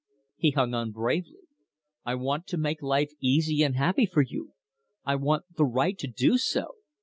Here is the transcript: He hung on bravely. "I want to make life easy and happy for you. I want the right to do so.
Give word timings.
He 0.35 0.49
hung 0.49 0.73
on 0.73 0.89
bravely. 0.91 1.41
"I 2.05 2.15
want 2.15 2.47
to 2.47 2.57
make 2.57 2.81
life 2.81 3.11
easy 3.19 3.61
and 3.61 3.75
happy 3.75 4.07
for 4.07 4.23
you. 4.23 4.53
I 5.05 5.13
want 5.15 5.45
the 5.57 5.65
right 5.65 5.95
to 5.99 6.07
do 6.07 6.39
so. 6.39 6.71